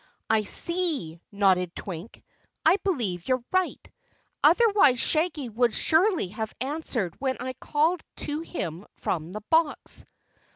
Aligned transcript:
"I 0.31 0.45
see," 0.45 1.21
nodded 1.31 1.75
Twink. 1.75 2.23
"I 2.65 2.77
believe 2.77 3.27
you're 3.27 3.43
right. 3.51 3.87
Otherwise 4.43 4.99
Shaggy 4.99 5.47
would 5.47 5.75
surely 5.75 6.29
have 6.29 6.55
answered 6.59 7.13
when 7.19 7.37
I 7.39 7.53
called 7.53 8.01
to 8.25 8.39
him 8.39 8.87
from 8.95 9.31
the 9.31 9.41
box." 9.51 10.03